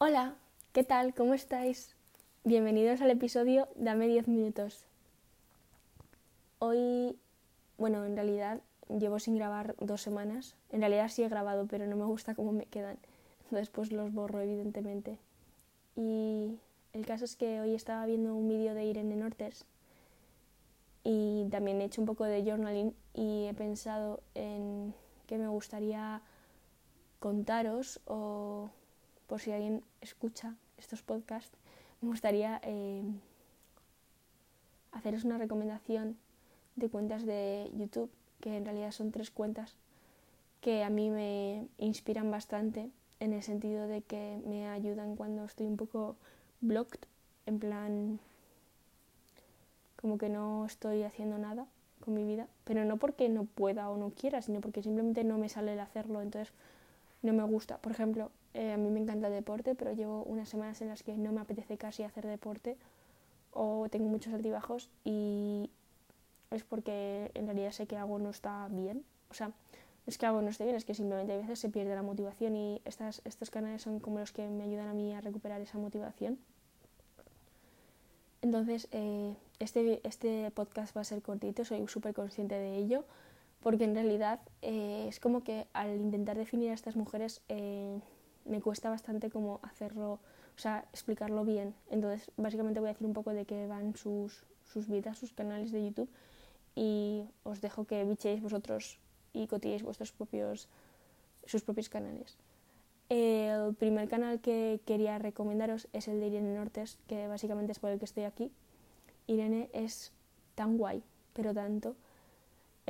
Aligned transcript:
Hola, 0.00 0.36
¿qué 0.72 0.84
tal? 0.84 1.12
¿Cómo 1.12 1.34
estáis? 1.34 1.96
Bienvenidos 2.44 3.00
al 3.00 3.10
episodio 3.10 3.66
Dame 3.74 4.06
10 4.06 4.28
minutos. 4.28 4.84
Hoy, 6.60 7.18
bueno, 7.78 8.04
en 8.04 8.14
realidad 8.14 8.60
llevo 8.88 9.18
sin 9.18 9.34
grabar 9.34 9.74
dos 9.80 10.00
semanas. 10.00 10.54
En 10.70 10.82
realidad 10.82 11.08
sí 11.08 11.24
he 11.24 11.28
grabado, 11.28 11.66
pero 11.66 11.88
no 11.88 11.96
me 11.96 12.04
gusta 12.04 12.36
cómo 12.36 12.52
me 12.52 12.66
quedan. 12.66 12.96
Después 13.50 13.90
los 13.90 14.12
borro, 14.14 14.40
evidentemente. 14.40 15.18
Y 15.96 16.60
el 16.92 17.04
caso 17.04 17.24
es 17.24 17.34
que 17.34 17.60
hoy 17.60 17.74
estaba 17.74 18.06
viendo 18.06 18.36
un 18.36 18.48
vídeo 18.48 18.74
de 18.74 18.84
Irene 18.84 19.16
Nortes 19.16 19.64
y 21.02 21.48
también 21.50 21.80
he 21.80 21.86
hecho 21.86 22.00
un 22.00 22.06
poco 22.06 22.22
de 22.22 22.44
journaling 22.44 22.94
y 23.14 23.46
he 23.46 23.54
pensado 23.54 24.20
en 24.36 24.94
que 25.26 25.38
me 25.38 25.48
gustaría 25.48 26.22
contaros 27.18 27.98
o 28.06 28.70
por 29.28 29.40
si 29.40 29.52
alguien 29.52 29.84
escucha 30.00 30.56
estos 30.78 31.02
podcasts, 31.02 31.56
me 32.00 32.08
gustaría 32.08 32.60
eh, 32.64 33.04
haceros 34.90 35.24
una 35.24 35.38
recomendación 35.38 36.16
de 36.74 36.88
cuentas 36.88 37.24
de 37.24 37.70
YouTube, 37.76 38.10
que 38.40 38.56
en 38.56 38.64
realidad 38.64 38.90
son 38.90 39.12
tres 39.12 39.30
cuentas 39.30 39.76
que 40.60 40.82
a 40.82 40.90
mí 40.90 41.10
me 41.10 41.68
inspiran 41.78 42.30
bastante 42.30 42.90
en 43.20 43.32
el 43.32 43.42
sentido 43.42 43.86
de 43.86 44.02
que 44.02 44.40
me 44.46 44.68
ayudan 44.68 45.14
cuando 45.14 45.44
estoy 45.44 45.66
un 45.66 45.76
poco 45.76 46.16
blocked, 46.60 47.00
en 47.46 47.58
plan 47.58 48.20
como 50.00 50.18
que 50.18 50.28
no 50.28 50.64
estoy 50.64 51.02
haciendo 51.02 51.38
nada 51.38 51.66
con 52.00 52.14
mi 52.14 52.24
vida, 52.24 52.46
pero 52.64 52.84
no 52.84 52.96
porque 52.96 53.28
no 53.28 53.44
pueda 53.44 53.90
o 53.90 53.96
no 53.96 54.10
quiera, 54.10 54.40
sino 54.40 54.60
porque 54.60 54.82
simplemente 54.82 55.24
no 55.24 55.36
me 55.36 55.48
sale 55.48 55.72
el 55.72 55.80
hacerlo, 55.80 56.22
entonces 56.22 56.54
no 57.22 57.32
me 57.32 57.42
gusta. 57.42 57.78
Por 57.78 57.92
ejemplo, 57.92 58.30
eh, 58.54 58.72
a 58.72 58.76
mí 58.76 58.90
me 58.90 59.00
encanta 59.00 59.28
el 59.28 59.32
deporte, 59.32 59.74
pero 59.74 59.92
llevo 59.92 60.22
unas 60.24 60.48
semanas 60.48 60.80
en 60.82 60.88
las 60.88 61.02
que 61.02 61.16
no 61.16 61.32
me 61.32 61.40
apetece 61.40 61.76
casi 61.78 62.02
hacer 62.02 62.26
deporte 62.26 62.76
o 63.52 63.88
tengo 63.90 64.08
muchos 64.08 64.32
altibajos 64.32 64.90
y 65.04 65.70
es 66.50 66.64
porque 66.64 67.30
en 67.34 67.46
realidad 67.46 67.72
sé 67.72 67.86
que 67.86 67.96
algo 67.96 68.18
no 68.18 68.30
está 68.30 68.68
bien. 68.70 69.04
O 69.30 69.34
sea, 69.34 69.52
es 70.06 70.16
que 70.16 70.26
algo 70.26 70.40
no 70.40 70.48
esté 70.48 70.64
bien, 70.64 70.76
es 70.76 70.84
que 70.84 70.94
simplemente 70.94 71.34
a 71.34 71.36
veces 71.36 71.58
se 71.58 71.68
pierde 71.68 71.94
la 71.94 72.02
motivación 72.02 72.56
y 72.56 72.80
estas, 72.84 73.20
estos 73.24 73.50
canales 73.50 73.82
son 73.82 74.00
como 74.00 74.18
los 74.18 74.32
que 74.32 74.48
me 74.48 74.64
ayudan 74.64 74.88
a 74.88 74.94
mí 74.94 75.12
a 75.14 75.20
recuperar 75.20 75.60
esa 75.60 75.78
motivación. 75.78 76.38
Entonces, 78.40 78.88
eh, 78.92 79.34
este, 79.58 80.00
este 80.04 80.50
podcast 80.52 80.96
va 80.96 81.02
a 81.02 81.04
ser 81.04 81.20
cortito, 81.20 81.64
soy 81.64 81.86
súper 81.88 82.14
consciente 82.14 82.54
de 82.54 82.76
ello, 82.76 83.04
porque 83.60 83.84
en 83.84 83.94
realidad 83.94 84.40
eh, 84.62 85.06
es 85.08 85.20
como 85.20 85.42
que 85.42 85.66
al 85.72 85.96
intentar 85.96 86.38
definir 86.38 86.70
a 86.70 86.74
estas 86.74 86.96
mujeres 86.96 87.42
eh, 87.48 88.00
me 88.48 88.60
cuesta 88.60 88.90
bastante 88.90 89.30
como 89.30 89.60
hacerlo, 89.62 90.12
o 90.56 90.58
sea, 90.58 90.84
explicarlo 90.92 91.44
bien. 91.44 91.74
Entonces, 91.90 92.30
básicamente 92.36 92.80
voy 92.80 92.88
a 92.88 92.92
decir 92.92 93.06
un 93.06 93.14
poco 93.14 93.32
de 93.32 93.44
qué 93.44 93.66
van 93.66 93.94
sus, 93.96 94.44
sus 94.64 94.88
vidas, 94.88 95.18
sus 95.18 95.32
canales 95.32 95.72
de 95.72 95.84
YouTube 95.84 96.10
y 96.74 97.24
os 97.44 97.60
dejo 97.60 97.84
que 97.84 98.04
bichéis 98.04 98.42
vosotros 98.42 98.98
y 99.32 99.46
cotilléis 99.46 99.82
vuestros 99.82 100.12
propios, 100.12 100.68
sus 101.44 101.62
propios 101.62 101.88
canales. 101.88 102.36
El 103.08 103.74
primer 103.74 104.08
canal 104.08 104.40
que 104.40 104.80
quería 104.84 105.18
recomendaros 105.18 105.88
es 105.92 106.08
el 106.08 106.20
de 106.20 106.26
Irene 106.26 106.54
Nortes, 106.54 106.98
que 107.08 107.26
básicamente 107.26 107.72
es 107.72 107.78
por 107.78 107.90
el 107.90 107.98
que 107.98 108.04
estoy 108.04 108.24
aquí. 108.24 108.52
Irene 109.26 109.70
es 109.72 110.12
tan 110.54 110.76
guay, 110.76 111.02
pero 111.32 111.54
tanto. 111.54 111.96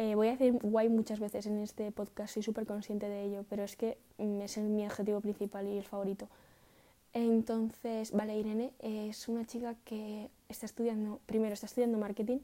Eh, 0.01 0.15
voy 0.15 0.29
a 0.29 0.37
decir 0.37 0.53
guay 0.63 0.89
muchas 0.89 1.19
veces 1.19 1.47
en 1.47 1.59
este 1.59 1.91
podcast, 1.91 2.33
soy 2.35 2.45
súper 2.45 2.67
consciente 2.67 3.09
de 3.09 3.25
ello, 3.25 3.45
pero 3.51 3.65
es 3.65 3.75
que 3.75 3.99
mm, 4.19 4.43
es 4.43 4.57
mi 4.59 4.87
objetivo 4.87 5.21
principal 5.21 5.67
y 5.67 5.77
el 5.77 5.83
favorito. 5.83 6.29
Entonces, 7.13 8.13
vale, 8.13 8.39
Irene 8.39 8.71
es 8.79 9.27
una 9.27 9.45
chica 9.45 9.75
que 9.85 10.31
está 10.49 10.67
estudiando, 10.67 11.19
primero 11.27 11.53
está 11.53 11.67
estudiando 11.67 11.99
marketing, 11.99 12.39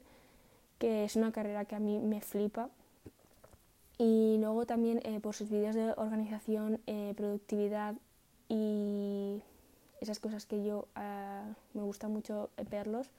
que 0.79 1.05
es 1.05 1.15
una 1.15 1.31
carrera 1.31 1.63
que 1.63 1.75
a 1.75 1.79
mí 1.79 1.97
me 1.97 2.19
flipa, 2.19 2.69
y 3.97 4.35
luego 4.41 4.65
también 4.65 4.99
eh, 5.05 5.21
por 5.21 5.33
sus 5.33 5.49
vídeos 5.49 5.75
de 5.75 5.93
organización, 5.95 6.81
eh, 6.87 7.13
productividad 7.15 7.95
y 8.49 9.41
esas 10.01 10.19
cosas 10.19 10.45
que 10.45 10.61
yo 10.65 10.89
uh, 10.97 11.53
me 11.73 11.83
gusta 11.83 12.09
mucho 12.09 12.49
verlos, 12.69 13.11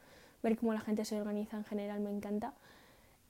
ver 0.43 0.59
cómo 0.59 0.75
la 0.75 0.81
gente 0.81 1.07
se 1.07 1.19
organiza 1.19 1.57
en 1.57 1.65
general 1.65 2.01
me 2.01 2.11
encanta, 2.11 2.53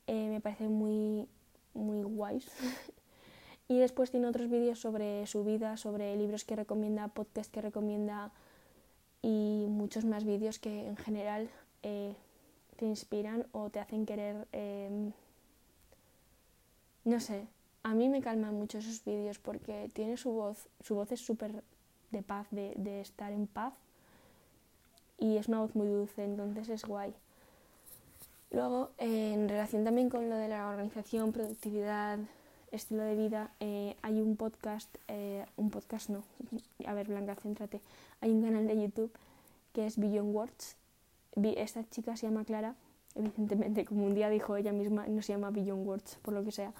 eh, 0.06 0.28
me 0.28 0.40
parece 0.40 0.68
muy, 0.68 1.28
muy 1.74 2.02
guays. 2.02 2.46
y 3.68 3.78
después 3.78 4.10
tiene 4.10 4.26
otros 4.26 4.48
vídeos 4.50 4.78
sobre 4.80 5.26
su 5.26 5.44
vida, 5.44 5.76
sobre 5.76 6.16
libros 6.16 6.44
que 6.44 6.56
recomienda, 6.56 7.08
podcasts 7.08 7.52
que 7.52 7.60
recomienda 7.60 8.32
y 9.22 9.66
muchos 9.68 10.04
más 10.04 10.24
vídeos 10.24 10.58
que 10.58 10.86
en 10.86 10.96
general 10.96 11.48
te 11.82 12.84
inspiran 12.84 13.46
o 13.52 13.70
te 13.70 13.78
hacen 13.78 14.06
querer 14.06 14.48
no 17.06 17.20
sé, 17.20 17.46
a 17.84 17.94
mí 17.94 18.08
me 18.08 18.20
calman 18.20 18.54
mucho 18.54 18.78
esos 18.78 19.04
vídeos 19.04 19.38
porque 19.38 19.88
tiene 19.94 20.16
su 20.16 20.32
voz, 20.32 20.68
su 20.80 20.96
voz 20.96 21.12
es 21.12 21.20
súper 21.24 21.62
de 22.10 22.22
paz, 22.22 22.48
de, 22.50 22.74
de, 22.76 23.00
estar 23.00 23.32
en 23.32 23.46
paz 23.46 23.74
y 25.16 25.36
es 25.36 25.46
una 25.46 25.60
voz 25.60 25.76
muy 25.76 25.86
dulce, 25.86 26.24
entonces 26.24 26.68
es 26.68 26.84
guay. 26.84 27.14
Luego, 28.50 28.90
en 28.98 29.48
relación 29.48 29.84
también 29.84 30.08
con 30.08 30.28
lo 30.30 30.36
de 30.36 30.48
la 30.48 30.68
organización, 30.68 31.32
productividad, 31.32 32.18
estilo 32.70 33.02
de 33.02 33.16
vida, 33.16 33.50
eh, 33.60 33.96
hay 34.02 34.20
un 34.20 34.36
podcast, 34.36 34.94
eh, 35.08 35.44
un 35.56 35.70
podcast 35.70 36.10
no, 36.10 36.22
a 36.86 36.94
ver 36.94 37.08
Blanca, 37.08 37.34
céntrate, 37.34 37.80
hay 38.20 38.30
un 38.30 38.42
canal 38.42 38.66
de 38.66 38.80
YouTube 38.80 39.12
que 39.72 39.86
es 39.86 39.98
Beyond 39.98 40.34
Words. 40.34 40.76
Esta 41.42 41.86
chica 41.90 42.16
se 42.16 42.26
llama 42.26 42.44
Clara, 42.44 42.76
evidentemente, 43.14 43.84
como 43.84 44.06
un 44.06 44.14
día 44.14 44.30
dijo 44.30 44.56
ella 44.56 44.72
misma, 44.72 45.06
no 45.06 45.20
se 45.20 45.34
llama 45.34 45.50
Beyond 45.50 45.86
Words, 45.86 46.18
por 46.22 46.32
lo 46.32 46.42
que 46.44 46.52
sea 46.52 46.72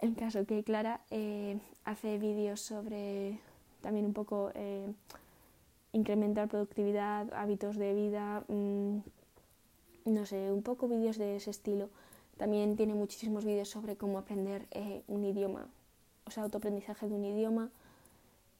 el 0.00 0.14
caso 0.16 0.46
que 0.46 0.64
Clara 0.64 1.00
eh, 1.10 1.58
hace 1.84 2.18
vídeos 2.18 2.60
sobre 2.60 3.38
también 3.80 4.06
un 4.06 4.12
poco 4.12 4.50
eh, 4.54 4.92
incrementar 5.92 6.48
productividad, 6.48 7.32
hábitos 7.34 7.76
de 7.76 7.94
vida, 7.94 8.44
mmm, 8.48 8.98
no 10.04 10.26
sé, 10.26 10.52
un 10.52 10.62
poco 10.62 10.88
vídeos 10.88 11.18
de 11.18 11.36
ese 11.36 11.50
estilo. 11.50 11.88
También 12.36 12.76
tiene 12.76 12.94
muchísimos 12.94 13.44
vídeos 13.44 13.68
sobre 13.68 13.96
cómo 13.96 14.18
aprender 14.18 14.66
eh, 14.70 15.02
un 15.08 15.24
idioma, 15.24 15.68
o 16.24 16.30
sea, 16.30 16.44
autoaprendizaje 16.44 17.08
de 17.08 17.14
un 17.14 17.24
idioma, 17.24 17.70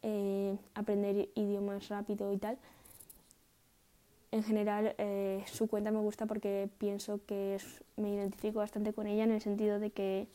eh, 0.02 0.56
aprender 0.74 1.30
idiomas 1.34 1.88
rápido 1.88 2.32
y 2.32 2.36
tal. 2.36 2.58
En 4.32 4.42
general, 4.44 4.94
eh, 4.98 5.42
su 5.46 5.66
cuenta 5.66 5.90
me 5.90 5.98
gusta 5.98 6.26
porque 6.26 6.68
pienso 6.78 7.20
que 7.26 7.58
me 7.96 8.14
identifico 8.14 8.58
bastante 8.58 8.92
con 8.92 9.06
ella 9.06 9.24
en 9.24 9.32
el 9.32 9.40
sentido 9.40 9.80
de 9.80 9.90
que 9.90 10.28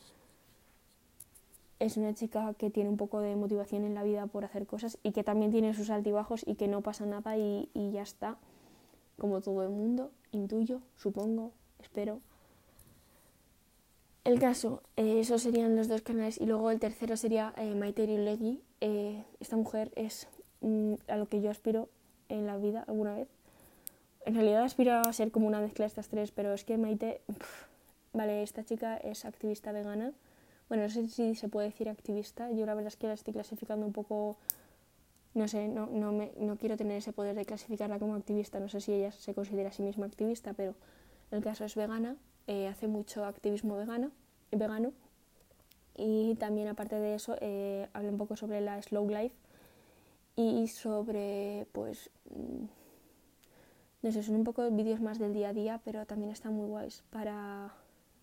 es 1.78 1.96
una 1.96 2.14
chica 2.14 2.52
que 2.54 2.70
tiene 2.70 2.90
un 2.90 2.96
poco 2.96 3.20
de 3.20 3.36
motivación 3.36 3.84
en 3.84 3.94
la 3.94 4.02
vida 4.02 4.26
por 4.26 4.44
hacer 4.44 4.66
cosas 4.66 4.98
y 5.02 5.12
que 5.12 5.24
también 5.24 5.52
tiene 5.52 5.72
sus 5.72 5.90
altibajos 5.90 6.42
y 6.46 6.56
que 6.56 6.68
no 6.68 6.80
pasa 6.80 7.06
nada 7.06 7.36
y 7.36 7.68
ya 7.92 8.02
está, 8.02 8.38
como 9.18 9.40
todo 9.40 9.62
el 9.62 9.70
mundo, 9.70 10.10
intuyo, 10.32 10.80
supongo, 10.96 11.52
espero. 11.80 12.20
El 14.24 14.40
caso, 14.40 14.82
eh, 14.96 15.20
esos 15.20 15.42
serían 15.42 15.76
los 15.76 15.88
dos 15.88 16.02
canales 16.02 16.40
y 16.40 16.46
luego 16.46 16.70
el 16.70 16.80
tercero 16.80 17.16
sería 17.16 17.54
eh, 17.56 17.74
Maite 17.74 18.06
Riulegui. 18.06 18.60
Eh, 18.80 19.22
esta 19.38 19.56
mujer 19.56 19.92
es 19.94 20.26
mm, 20.60 20.94
a 21.08 21.16
lo 21.16 21.28
que 21.28 21.40
yo 21.40 21.50
aspiro 21.50 21.88
en 22.28 22.46
la 22.46 22.56
vida 22.56 22.84
alguna 22.88 23.14
vez. 23.14 23.28
En 24.24 24.34
realidad 24.34 24.64
aspiro 24.64 24.94
a 24.94 25.12
ser 25.12 25.30
como 25.30 25.46
una 25.46 25.60
mezcla 25.60 25.84
de 25.84 25.88
estas 25.88 26.08
tres, 26.08 26.32
pero 26.32 26.52
es 26.52 26.64
que 26.64 26.76
Maite, 26.76 27.20
pff, 27.28 27.66
vale, 28.12 28.42
esta 28.42 28.64
chica 28.64 28.96
es 28.96 29.24
activista 29.24 29.70
vegana 29.70 30.12
bueno, 30.68 30.84
no 30.84 30.90
sé 30.90 31.08
si 31.08 31.34
se 31.36 31.48
puede 31.48 31.68
decir 31.68 31.88
activista, 31.88 32.50
yo 32.50 32.66
la 32.66 32.74
verdad 32.74 32.88
es 32.88 32.96
que 32.96 33.06
la 33.06 33.14
estoy 33.14 33.32
clasificando 33.34 33.86
un 33.86 33.92
poco, 33.92 34.36
no 35.36 35.48
sé, 35.48 35.68
no, 35.68 35.86
no, 35.86 36.12
me, 36.12 36.32
no 36.38 36.56
quiero 36.56 36.78
tener 36.78 36.96
ese 36.96 37.12
poder 37.12 37.36
de 37.36 37.44
clasificarla 37.44 37.98
como 37.98 38.14
activista, 38.14 38.58
no 38.58 38.70
sé 38.70 38.80
si 38.80 38.94
ella 38.94 39.12
se 39.12 39.34
considera 39.34 39.68
a 39.68 39.72
sí 39.72 39.82
misma 39.82 40.06
activista, 40.06 40.54
pero 40.54 40.74
el 41.30 41.42
caso 41.44 41.66
es 41.66 41.74
vegana, 41.74 42.16
eh, 42.46 42.68
hace 42.68 42.88
mucho 42.88 43.26
activismo 43.26 43.76
vegano, 43.76 44.12
vegano 44.50 44.92
y 45.94 46.36
también 46.36 46.68
aparte 46.68 46.96
de 46.96 47.14
eso 47.14 47.36
eh, 47.42 47.86
habla 47.92 48.08
un 48.08 48.16
poco 48.16 48.34
sobre 48.36 48.62
la 48.62 48.80
slow 48.80 49.08
life 49.10 49.36
y 50.36 50.68
sobre 50.68 51.66
pues 51.72 52.10
mm, 52.30 52.64
no 54.06 54.12
sé, 54.12 54.22
son 54.22 54.36
un 54.36 54.44
poco 54.44 54.70
vídeos 54.70 55.02
más 55.02 55.18
del 55.18 55.34
día 55.34 55.50
a 55.50 55.52
día, 55.52 55.80
pero 55.84 56.06
también 56.06 56.30
están 56.30 56.54
muy 56.54 56.68
guays 56.68 57.02
para 57.10 57.74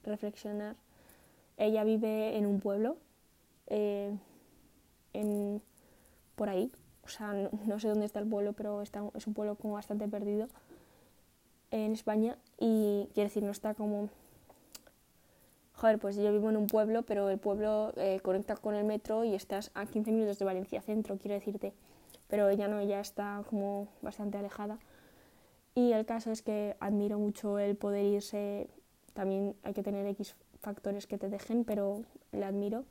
reflexionar. 0.04 0.78
Ella 1.58 1.84
vive 1.84 2.38
en 2.38 2.48
un 2.48 2.60
pueblo, 2.60 2.98
eh, 3.68 4.18
en, 5.14 5.62
por 6.36 6.50
ahí, 6.50 6.72
o 7.06 7.10
sea, 7.10 7.34
no, 7.66 7.80
sé 7.80 7.90
dónde 7.90 8.06
está 8.06 8.20
el 8.20 8.28
pueblo, 8.28 8.54
pero 8.54 8.82
está, 8.82 9.04
es 9.16 9.28
un 9.28 9.34
pueblo 9.34 9.56
como 9.56 9.74
bastante 9.74 10.08
perdido 10.08 10.48
en 11.72 11.92
España 11.94 12.38
y 12.60 13.10
quiere 13.14 13.30
decir, 13.30 13.44
no 13.44 13.52
está 13.52 13.74
como... 13.74 14.10
Joder, 15.76 16.00
pues 16.00 16.16
yo 16.16 16.32
vivo 16.32 16.50
en 16.50 16.58
un 16.58 16.68
pueblo, 16.68 17.02
pero 17.02 17.30
el 17.30 17.40
pueblo 17.40 17.92
eh, 17.98 18.20
conecta 18.22 18.56
con 18.56 18.76
el 18.76 18.86
metro 18.86 19.24
y 19.24 19.34
estás 19.34 19.72
a 19.74 19.86
15 19.86 20.12
minutos 20.12 20.40
de 20.40 20.46
Valencia 20.46 20.82
Centro, 20.82 21.18
quiero 21.18 21.34
decirte. 21.36 21.74
pero 22.30 22.48
ella 22.50 22.68
no, 22.68 22.80
ella 22.80 23.00
está 23.00 23.44
como 23.50 23.88
bastante 24.02 24.38
alejada. 24.38 24.80
Y 25.76 25.92
el 25.92 26.06
caso 26.06 26.32
es 26.32 26.42
que 26.44 26.78
admiro 26.80 27.18
mucho 27.18 27.58
el 27.58 27.76
poder 27.76 28.06
irse, 28.06 28.70
también 29.14 29.56
hay 29.64 29.74
que 29.74 29.84
tener 29.84 30.06
X 30.08 30.36
factores 30.62 31.08
que 31.08 31.18
te 31.18 31.30
dejen, 31.30 31.66
pero 31.66 32.04
le 32.32 32.46
admiro 32.46 32.86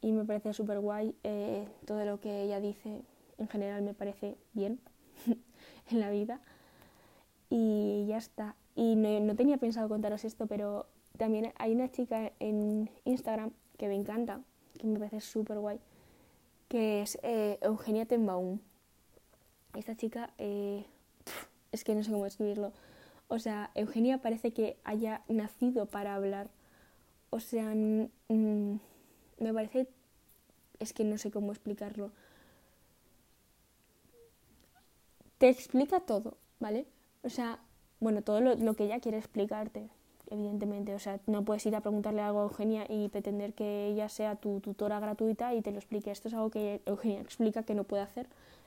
y 0.00 0.12
me 0.12 0.24
parece 0.24 0.52
súper 0.52 0.80
guay 0.80 1.14
eh, 1.24 1.66
todo 1.84 2.04
lo 2.04 2.20
que 2.20 2.42
ella 2.42 2.60
dice, 2.60 3.02
en 3.38 3.48
general 3.48 3.82
me 3.82 3.94
parece 3.94 4.36
bien 4.52 4.80
en 5.90 6.00
la 6.00 6.10
vida. 6.10 6.40
Y 7.48 8.06
ya 8.08 8.16
está. 8.16 8.56
Y 8.74 8.96
no, 8.96 9.20
no 9.20 9.36
tenía 9.36 9.58
pensado 9.58 9.88
contaros 9.88 10.24
esto, 10.24 10.46
pero 10.46 10.86
también 11.16 11.52
hay 11.58 11.72
una 11.72 11.90
chica 11.90 12.32
en 12.40 12.90
Instagram 13.04 13.52
que 13.78 13.88
me 13.88 13.94
encanta, 13.94 14.40
que 14.78 14.86
me 14.86 14.98
parece 14.98 15.20
súper 15.20 15.58
guay, 15.58 15.80
que 16.68 17.02
es 17.02 17.18
eh, 17.22 17.58
Eugenia 17.62 18.06
Tenbaum. 18.06 18.60
Esta 19.74 19.96
chica, 19.96 20.30
eh, 20.38 20.84
es 21.72 21.84
que 21.84 21.94
no 21.94 22.02
sé 22.02 22.10
cómo 22.10 22.26
escribirlo. 22.26 22.72
O 23.28 23.38
sea, 23.38 23.70
Eugenia 23.74 24.18
parece 24.18 24.52
que 24.52 24.76
haya 24.84 25.22
nacido 25.28 25.86
para 25.86 26.14
hablar. 26.14 26.48
O 27.30 27.40
sea, 27.40 27.74
me 27.74 28.80
parece, 29.52 29.88
es 30.78 30.92
que 30.92 31.04
no 31.04 31.18
sé 31.18 31.30
cómo 31.30 31.52
explicarlo. 31.52 32.12
Te 35.38 35.48
explica 35.48 36.00
todo, 36.00 36.38
¿vale? 36.60 36.86
O 37.22 37.28
sea, 37.28 37.58
bueno, 38.00 38.22
todo 38.22 38.40
lo, 38.40 38.74
que 38.74 38.84
ella 38.84 39.00
quiere 39.00 39.18
explicarte 39.18 39.90
evidentemente. 40.30 40.94
O 40.94 40.98
sea, 40.98 41.20
no 41.26 41.44
puedes 41.44 41.64
ir 41.66 41.76
a 41.76 41.80
preguntarle 41.80 42.20
algo 42.20 42.40
a 42.40 42.44
Eugenia 42.44 42.84
y 42.88 43.08
pretender 43.08 43.54
que 43.54 43.86
ella 43.86 44.08
sea 44.08 44.36
tu 44.36 44.60
tutora 44.60 44.98
gratuita 44.98 45.54
y 45.54 45.62
te 45.62 45.70
lo 45.70 45.78
explique. 45.78 46.10
Esto 46.10 46.28
es 46.28 46.34
algo 46.34 46.50
que 46.50 46.82
Eugenia 46.86 47.20
explica 47.20 47.62
que 47.62 47.74
no 47.74 47.84
puede 47.84 48.02
hacer 48.02 48.26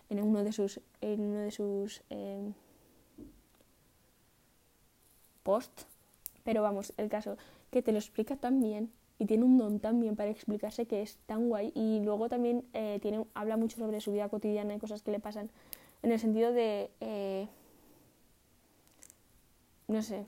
en 0.09 0.21
uno 0.21 0.43
de 0.43 0.51
sus, 0.53 0.79
en 1.01 1.21
uno 1.21 1.39
de 1.39 1.51
sus 1.51 2.01
eh, 2.09 2.53
posts. 5.43 5.85
Pero 6.43 6.61
vamos, 6.61 6.93
el 6.97 7.09
caso 7.09 7.37
que 7.71 7.81
te 7.81 7.91
lo 7.91 7.97
explica 7.97 8.35
tan 8.37 8.61
bien 8.61 8.91
y 9.19 9.25
tiene 9.25 9.43
un 9.43 9.57
don 9.57 9.79
tan 9.79 9.99
bien 9.99 10.15
para 10.15 10.29
explicarse 10.29 10.85
que 10.85 11.01
es 11.01 11.17
tan 11.25 11.49
guay. 11.49 11.71
Y 11.75 11.99
luego 11.99 12.29
también 12.29 12.63
eh, 12.73 12.99
tiene, 13.01 13.25
habla 13.33 13.57
mucho 13.57 13.77
sobre 13.77 13.99
su 13.99 14.13
vida 14.13 14.29
cotidiana 14.29 14.73
y 14.73 14.79
cosas 14.79 15.01
que 15.01 15.11
le 15.11 15.19
pasan 15.19 15.49
en 16.03 16.11
el 16.11 16.19
sentido 16.19 16.51
de... 16.51 16.91
Eh, 17.01 17.47
no 19.87 20.01
sé, 20.03 20.27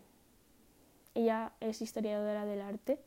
ella 1.13 1.53
es 1.59 1.81
historiadora 1.81 2.45
del 2.45 2.61
arte 2.61 2.99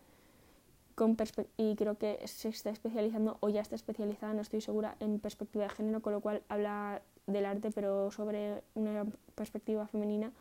con 0.94 1.16
y 1.56 1.74
creo 1.74 1.98
que 1.98 2.20
se 2.26 2.48
está 2.48 2.70
especializando 2.70 3.38
o 3.40 3.48
ya 3.48 3.60
está 3.60 3.74
especializada, 3.74 4.32
no 4.32 4.42
estoy 4.42 4.60
segura, 4.60 4.96
en 5.00 5.18
perspectiva 5.18 5.64
de 5.64 5.70
género, 5.70 6.00
con 6.00 6.12
lo 6.12 6.20
cual 6.20 6.42
habla 6.48 7.02
del 7.26 7.46
arte 7.46 7.70
pero 7.72 8.10
sobre 8.12 8.62
una 8.74 9.04
perspectiva 9.34 9.86
femenina. 9.88 10.32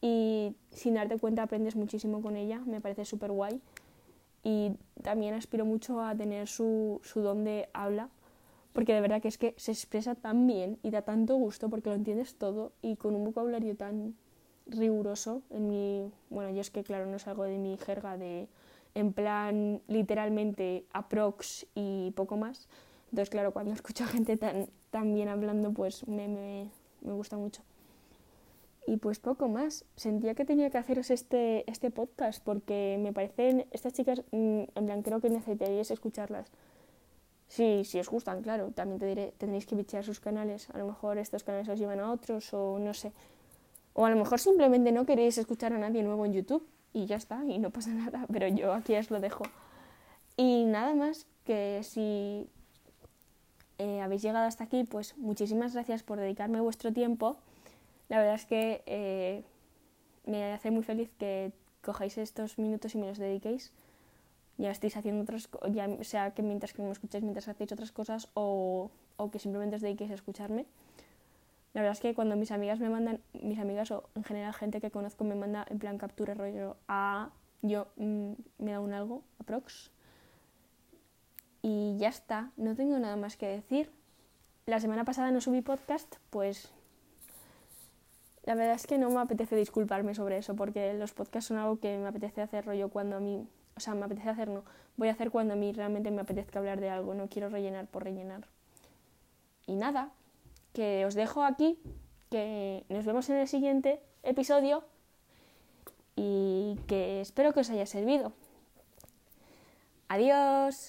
Y 0.00 0.56
sin 0.70 0.94
darte 0.94 1.18
cuenta 1.18 1.42
aprendes 1.42 1.76
muchísimo 1.76 2.22
con 2.22 2.36
ella, 2.36 2.60
me 2.60 2.80
parece 2.80 3.04
súper 3.04 3.30
guay 3.32 3.60
y 4.42 4.72
también 5.02 5.34
aspiro 5.34 5.66
mucho 5.66 6.00
a 6.00 6.14
tener 6.14 6.48
su, 6.48 7.00
su 7.04 7.20
don 7.20 7.44
de 7.44 7.68
habla 7.74 8.08
porque 8.72 8.94
de 8.94 9.00
verdad 9.00 9.20
que 9.20 9.28
es 9.28 9.38
que 9.38 9.54
se 9.56 9.72
expresa 9.72 10.14
tan 10.14 10.46
bien 10.46 10.78
y 10.82 10.90
da 10.90 11.02
tanto 11.02 11.36
gusto 11.36 11.68
porque 11.68 11.90
lo 11.90 11.96
entiendes 11.96 12.34
todo 12.36 12.72
y 12.82 12.96
con 12.96 13.14
un 13.14 13.24
vocabulario 13.24 13.76
tan 13.76 14.14
riguroso 14.66 15.42
en 15.50 15.68
mi, 15.68 16.12
bueno, 16.30 16.50
yo 16.50 16.60
es 16.60 16.70
que 16.70 16.84
claro, 16.84 17.06
no 17.06 17.18
salgo 17.18 17.44
de 17.44 17.58
mi 17.58 17.76
jerga 17.76 18.16
de 18.16 18.48
en 18.94 19.12
plan 19.12 19.80
literalmente 19.88 20.84
aprox 20.92 21.66
y 21.74 22.12
poco 22.16 22.36
más. 22.36 22.68
Entonces, 23.10 23.30
claro, 23.30 23.52
cuando 23.52 23.72
escucho 23.74 24.04
a 24.04 24.08
gente 24.08 24.36
tan, 24.36 24.68
tan 24.90 25.14
bien 25.14 25.28
hablando, 25.28 25.72
pues 25.72 26.06
me, 26.06 26.28
me, 26.28 26.70
me 27.02 27.12
gusta 27.12 27.36
mucho. 27.36 27.62
Y 28.86 28.96
pues 28.96 29.18
poco 29.20 29.48
más. 29.48 29.84
Sentía 29.96 30.34
que 30.34 30.44
tenía 30.44 30.70
que 30.70 30.78
haceros 30.78 31.10
este, 31.10 31.70
este 31.70 31.90
podcast 31.90 32.42
porque 32.42 32.98
me 33.00 33.12
parecen, 33.12 33.66
estas 33.70 33.92
chicas, 33.92 34.22
mm, 34.32 34.62
en 34.74 34.86
plan, 34.86 35.02
creo 35.02 35.20
que 35.20 35.30
necesitaríais 35.30 35.90
escucharlas. 35.90 36.50
Sí, 37.50 37.84
si 37.84 37.98
os 37.98 38.08
gustan, 38.08 38.42
claro, 38.42 38.70
también 38.70 39.00
te 39.00 39.06
diré, 39.06 39.34
tendréis 39.36 39.66
que 39.66 39.74
bichear 39.74 40.04
sus 40.04 40.20
canales. 40.20 40.70
A 40.70 40.78
lo 40.78 40.86
mejor 40.86 41.18
estos 41.18 41.42
canales 41.42 41.68
os 41.68 41.80
llevan 41.80 41.98
a 41.98 42.12
otros 42.12 42.54
o 42.54 42.78
no 42.78 42.94
sé. 42.94 43.12
O 43.92 44.06
a 44.06 44.10
lo 44.10 44.14
mejor 44.14 44.38
simplemente 44.38 44.92
no 44.92 45.04
queréis 45.04 45.36
escuchar 45.36 45.72
a 45.72 45.78
nadie 45.78 46.04
nuevo 46.04 46.24
en 46.24 46.32
YouTube 46.32 46.64
y 46.92 47.06
ya 47.06 47.16
está, 47.16 47.44
y 47.44 47.58
no 47.58 47.70
pasa 47.70 47.90
nada, 48.04 48.24
pero 48.32 48.46
yo 48.46 48.72
aquí 48.72 48.94
os 48.94 49.10
lo 49.10 49.18
dejo. 49.18 49.42
Y 50.36 50.64
nada 50.64 50.94
más, 50.94 51.26
que 51.44 51.80
si 51.82 52.48
eh, 53.78 54.00
habéis 54.00 54.22
llegado 54.22 54.46
hasta 54.46 54.62
aquí, 54.62 54.84
pues 54.84 55.16
muchísimas 55.16 55.74
gracias 55.74 56.04
por 56.04 56.20
dedicarme 56.20 56.60
vuestro 56.60 56.92
tiempo. 56.92 57.36
La 58.08 58.18
verdad 58.18 58.36
es 58.36 58.46
que 58.46 58.84
eh, 58.86 59.42
me 60.24 60.52
hace 60.52 60.70
muy 60.70 60.84
feliz 60.84 61.10
que 61.18 61.50
cojáis 61.82 62.16
estos 62.16 62.58
minutos 62.58 62.94
y 62.94 62.98
me 62.98 63.08
los 63.08 63.18
dediquéis. 63.18 63.72
Ya 64.60 64.70
estéis 64.70 64.96
haciendo 64.96 65.22
otras 65.22 65.48
ya 65.70 65.88
sea 66.04 66.32
que 66.32 66.42
mientras 66.42 66.74
que 66.74 66.82
me 66.82 66.90
escuchéis, 66.90 67.24
mientras 67.24 67.48
hacéis 67.48 67.72
otras 67.72 67.92
cosas 67.92 68.28
o, 68.34 68.90
o 69.16 69.30
que 69.30 69.38
simplemente 69.38 69.76
os 69.76 69.82
dediquéis 69.82 70.10
a 70.10 70.14
escucharme. 70.14 70.66
La 71.72 71.80
verdad 71.80 71.96
es 71.96 72.00
que 72.00 72.14
cuando 72.14 72.36
mis 72.36 72.50
amigas 72.50 72.78
me 72.78 72.90
mandan, 72.90 73.20
mis 73.32 73.58
amigas 73.58 73.90
o 73.90 74.04
en 74.14 74.24
general 74.24 74.52
gente 74.52 74.80
que 74.80 74.90
conozco 74.90 75.24
me 75.24 75.34
manda 75.34 75.64
en 75.70 75.78
plan 75.78 75.98
captura 75.98 76.34
rollo 76.34 76.76
a 76.88 77.30
yo 77.62 77.86
mm, 77.96 78.32
me 78.58 78.72
da 78.72 78.80
un 78.80 78.92
algo, 78.92 79.22
aprox. 79.38 79.90
Y 81.62 81.96
ya 81.98 82.08
está, 82.08 82.50
no 82.56 82.74
tengo 82.74 82.98
nada 82.98 83.16
más 83.16 83.36
que 83.36 83.46
decir. 83.46 83.90
La 84.66 84.80
semana 84.80 85.04
pasada 85.04 85.30
no 85.30 85.40
subí 85.40 85.62
podcast, 85.62 86.16
pues 86.30 86.72
la 88.44 88.54
verdad 88.54 88.74
es 88.74 88.86
que 88.86 88.98
no 88.98 89.10
me 89.10 89.20
apetece 89.20 89.56
disculparme 89.56 90.14
sobre 90.14 90.38
eso, 90.38 90.56
porque 90.56 90.94
los 90.94 91.12
podcasts 91.12 91.48
son 91.48 91.58
algo 91.58 91.78
que 91.78 91.98
me 91.98 92.06
apetece 92.08 92.40
hacer 92.40 92.64
rollo 92.64 92.88
cuando 92.88 93.16
a 93.16 93.20
mí, 93.20 93.46
o 93.80 93.82
sea, 93.82 93.94
me 93.94 94.04
apetece 94.04 94.28
hacer 94.28 94.48
no, 94.48 94.62
voy 94.98 95.08
a 95.08 95.12
hacer 95.12 95.30
cuando 95.30 95.54
a 95.54 95.56
mí 95.56 95.72
realmente 95.72 96.10
me 96.10 96.20
apetezca 96.20 96.58
hablar 96.58 96.80
de 96.80 96.90
algo, 96.90 97.14
no 97.14 97.28
quiero 97.28 97.48
rellenar 97.48 97.86
por 97.86 98.04
rellenar. 98.04 98.46
Y 99.66 99.74
nada, 99.74 100.10
que 100.74 101.06
os 101.06 101.14
dejo 101.14 101.42
aquí, 101.42 101.78
que 102.30 102.84
nos 102.90 103.06
vemos 103.06 103.30
en 103.30 103.36
el 103.36 103.48
siguiente 103.48 103.98
episodio 104.22 104.84
y 106.14 106.78
que 106.86 107.22
espero 107.22 107.54
que 107.54 107.60
os 107.60 107.70
haya 107.70 107.86
servido. 107.86 108.34
Adiós. 110.08 110.88